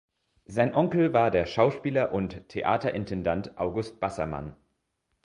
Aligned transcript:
Sein 0.47 0.73
Onkel 0.73 1.13
war 1.13 1.29
der 1.29 1.45
Schauspieler 1.45 2.11
und 2.11 2.49
Theaterintendant 2.49 3.59
August 3.59 3.99
Bassermann. 3.99 4.55